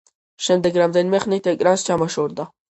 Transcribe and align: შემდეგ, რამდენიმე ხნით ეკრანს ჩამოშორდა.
შემდეგ, 0.45 0.79
რამდენიმე 0.83 1.21
ხნით 1.27 1.53
ეკრანს 1.55 1.87
ჩამოშორდა. 1.93 2.53